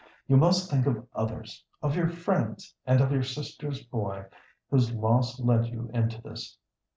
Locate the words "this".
6.23-6.57